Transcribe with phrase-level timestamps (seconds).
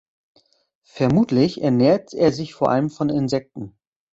[0.93, 3.77] Vermutlich ernährt er sich vor allem von Insekten.